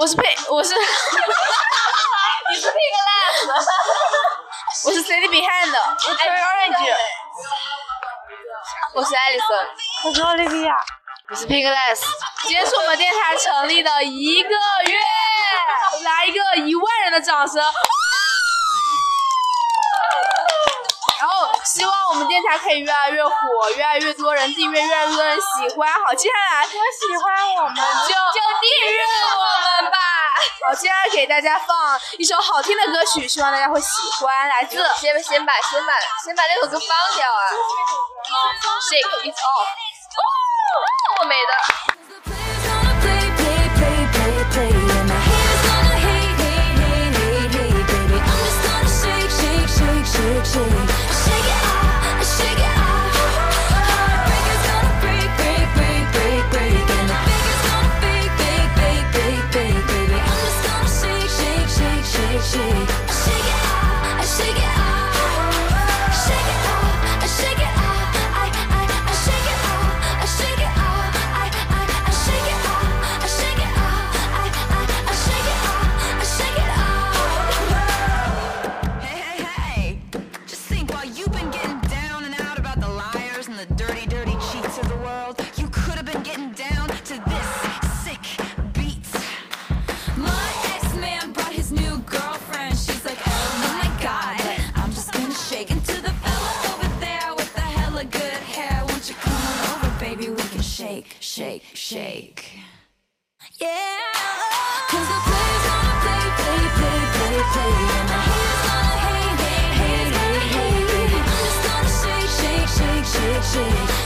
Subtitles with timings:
[0.00, 0.72] 我是 Pink，我是
[2.48, 3.52] 你是 Pink Less，
[4.88, 6.96] 我是 City Behind，我是 Orange，
[8.94, 9.66] 我是 Alison，
[10.06, 10.74] 我是奥利维亚，
[11.28, 12.00] 我是 Pink Less。
[12.44, 14.98] 今天是我们电台成立的一个月，
[16.02, 17.62] 来一个一万人的掌声。
[21.20, 23.34] 然后希望我们电台可以越来越火，
[23.76, 25.92] 越来越多人订阅，越来越多人喜欢。
[25.92, 27.74] 好，接下来如果喜欢我们。
[27.76, 29.04] 就就订阅
[29.36, 29.59] 我
[30.62, 33.88] 好，接下来给大家放一首好听的歌曲，希望大家会喜
[34.20, 35.92] 欢，来自先先把先把
[36.24, 37.48] 先把那首歌放掉啊。
[38.88, 39.68] Shake it off。
[40.16, 41.89] 哦，我没的。
[83.80, 84.19] Dirty, dirty
[113.52, 113.99] shit.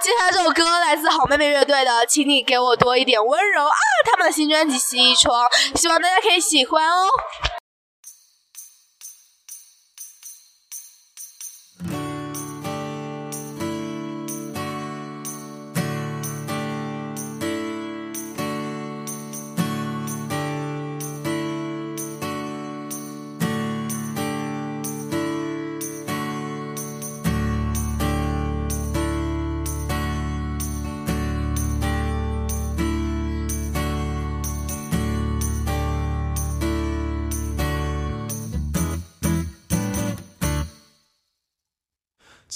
[0.00, 3.76] 接下来这首歌来自好妹妹乐队的《请你给我多一点温柔》啊，
[4.10, 5.46] 他们的新专辑《西窗》，
[5.78, 7.06] 希望大家可以喜欢哦。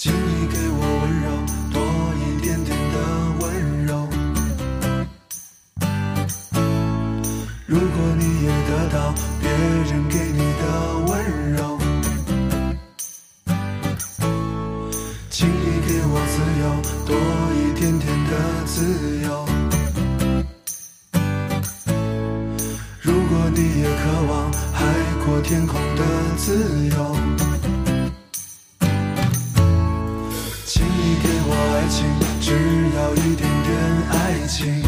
[0.06, 1.26] 请你给我温柔，
[1.73, 1.82] 多
[2.14, 2.97] 一点点的
[3.41, 3.44] 温
[3.87, 3.91] 柔。
[7.67, 10.62] 如果你也得到别人给你的
[11.08, 11.11] 温
[11.55, 11.76] 柔，
[15.29, 16.64] 请你给我自由，
[17.05, 17.11] 多
[17.56, 18.32] 一点点的
[18.64, 18.76] 自
[19.25, 19.29] 由。
[23.03, 24.79] 如果你也渴望海
[25.25, 26.00] 阔天空的
[26.37, 26.47] 自
[26.97, 27.56] 由。
[33.17, 33.71] 一点点
[34.11, 34.15] 爱
[34.47, 34.83] 情。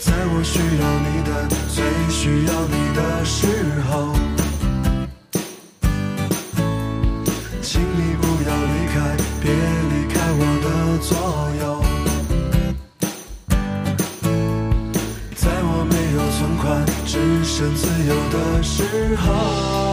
[0.00, 1.30] 在我需要你的
[1.68, 1.76] 最
[2.08, 3.46] 需要你的时
[3.90, 3.92] 候，
[7.60, 8.96] 请你不要离开，
[9.42, 10.66] 别离开我的
[11.02, 11.10] 左
[11.60, 11.62] 右。
[15.34, 16.66] 在我没有存款，
[17.04, 17.12] 只
[17.44, 19.87] 剩自由的时候。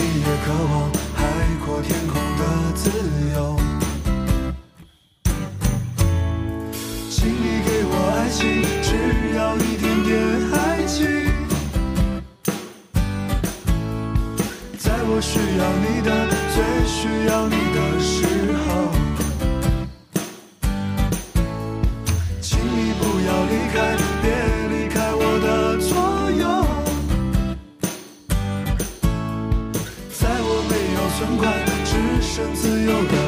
[0.00, 1.26] 你也渴望海
[1.64, 2.88] 阔天空的自
[3.34, 3.87] 由。
[31.84, 33.27] 只剩自由的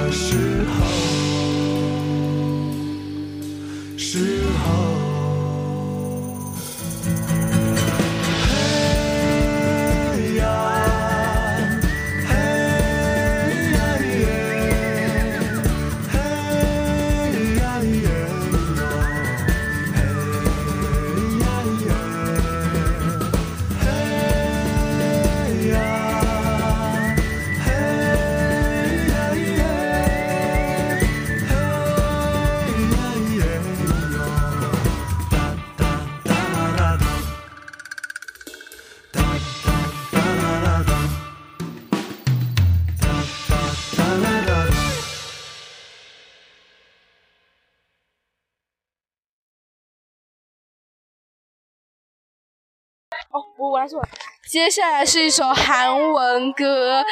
[53.31, 54.03] 哦，我我来说，
[54.49, 57.03] 接下来是一首韩文歌。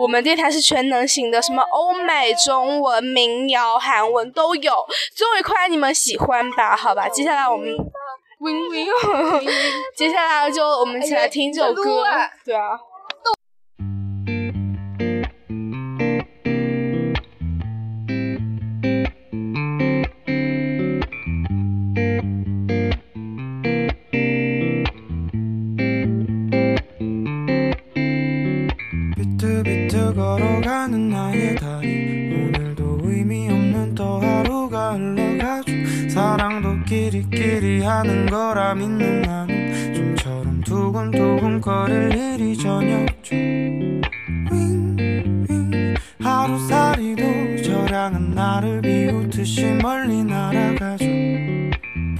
[0.00, 4.72] 我们电台是全能型的，什么欧美、中文、民谣、韩文都有。
[5.14, 6.76] 终于快你们喜欢吧？
[6.76, 7.68] 好吧，接下来我们
[8.40, 8.86] win win，
[9.96, 12.04] 接下来就我们一起来听这首歌。
[12.44, 12.78] 对啊。
[37.88, 43.34] 하는 거라 믿는 나는 좀처럼 두근두근 거릴 일이 전혀 없죠.
[46.22, 51.06] 하루살이도 저량은 나를 비웃듯이 멀리 날아가죠.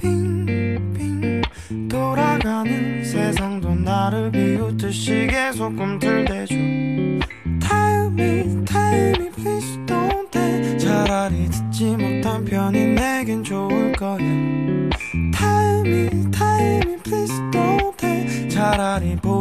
[0.01, 1.41] 빙빙.
[1.87, 6.55] 돌아가는 세상도 나를 비웃듯이 계속 꿈틀대죠.
[7.59, 10.77] Tell me, tell me, please don't tell.
[10.79, 14.68] 차라리 듣지 못한 편이 내겐 좋을 거야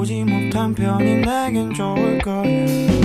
[0.08, 2.97] 보지 못한 편이 내겐 좋을 거야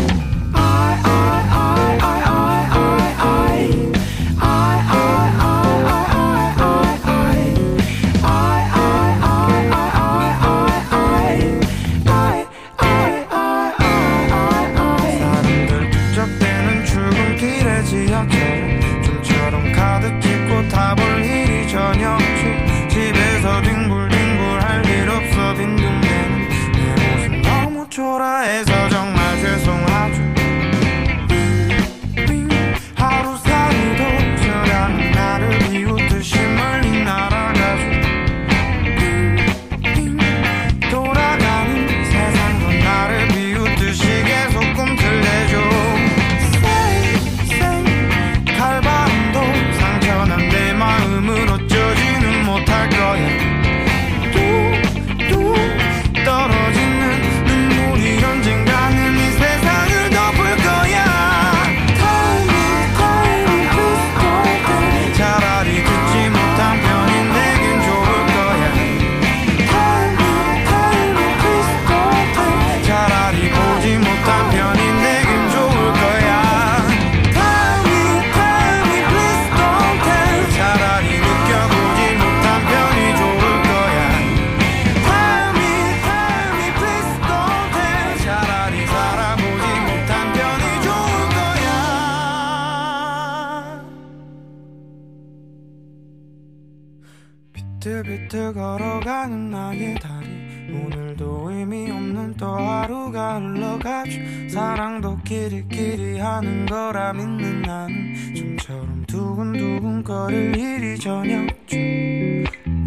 [97.83, 100.25] 비틀비틀 걸어가는 나의 다리.
[100.71, 104.21] 오늘도 의미 없는 또 하루가 흘러가죠.
[104.47, 111.45] 사랑도 끼리끼리 하는 거라 믿는 나는 좀처럼 두근두근 거릴 일이 전혀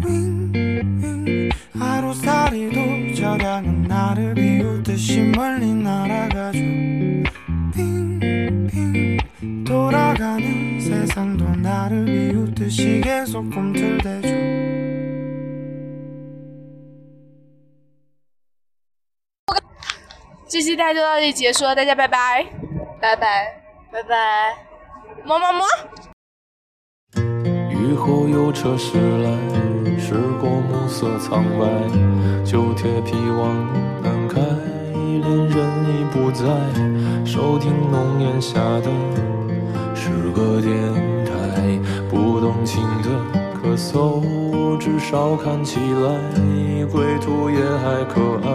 [0.03, 6.59] 윙윙 하루살이도 저량은 나를 비웃듯이 멀리 날아가죠.
[7.71, 9.19] 빙빙
[9.63, 14.76] 돌아가는 세상도 나를 비웃듯이 계속 꿈틀대죠
[20.77, 22.45] 期大家就到这里结束了，大家拜拜。
[23.01, 23.51] 拜拜。
[23.91, 24.55] 拜拜，
[25.25, 25.65] 么么么。
[27.71, 29.31] 雨后有车驶来，
[29.97, 31.65] 驶过暮色苍白，
[32.45, 33.55] 旧铁皮往
[34.03, 35.57] 南开，恋人
[35.89, 36.45] 已不在，
[37.25, 38.91] 收听浓烟下的
[39.95, 40.75] 是个电
[41.25, 41.31] 台，
[42.09, 43.09] 不动情的
[43.57, 48.47] 咳嗽，至少看起来归途也还可爱，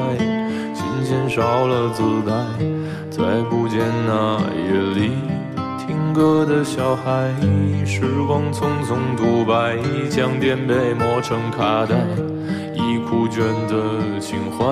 [1.02, 2.32] 琴弦少了姿态，
[3.10, 5.10] 再不见那夜里。
[5.76, 7.28] 听歌的小孩，
[7.84, 9.76] 时光匆匆独白，
[10.08, 11.96] 将颠沛磨成卡带，
[12.74, 14.64] 已枯卷的情怀，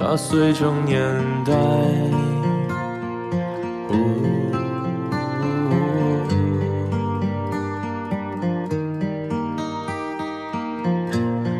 [0.00, 1.02] 它碎成年
[1.44, 1.52] 代。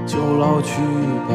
[0.06, 0.80] 就老去
[1.28, 1.34] 吧，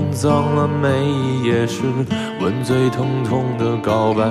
[0.11, 1.83] 脏了每一页诗
[2.39, 4.23] 吻最疼痛的告白。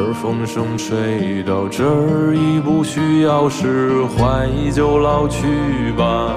[0.00, 6.36] 而风声吹到这儿，已不需要释怀，就老去吧，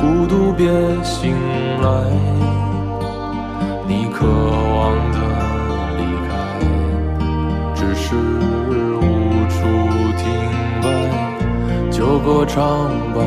[0.00, 0.66] 孤独别
[1.04, 1.36] 醒
[1.80, 1.88] 来。
[3.86, 5.18] 你渴望的
[5.96, 6.32] 离开，
[7.74, 8.16] 只是
[8.98, 9.00] 无
[9.48, 9.58] 处
[10.18, 10.22] 停
[10.82, 10.84] 摆。
[11.90, 13.22] 就歌唱吧，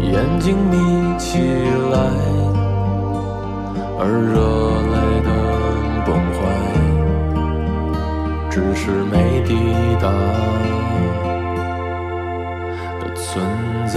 [0.00, 1.40] 眼睛眯起
[1.92, 1.98] 来，
[3.98, 4.36] 而热
[4.92, 5.28] 泪的
[6.04, 6.38] 崩坏，
[8.50, 9.14] 只是没
[9.46, 9.50] 抵
[10.00, 10.04] 达
[13.00, 13.24] 的存
[13.86, 13.96] 在。